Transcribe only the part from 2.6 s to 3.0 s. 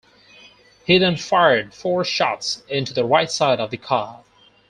into